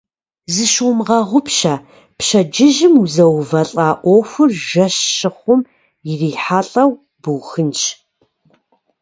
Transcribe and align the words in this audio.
Зыщумыгъэгъупщэ: 0.53 1.73
пщэдджыжьым 2.17 2.93
узэувалӀэ 3.01 3.87
Ӏуэхур 4.01 4.49
жэщ 4.69 4.95
щыхъум 5.17 5.61
ирихьэлӀэу 6.09 6.91
бухынщ. 7.21 7.81